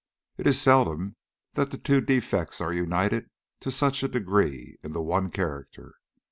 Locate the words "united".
2.73-3.29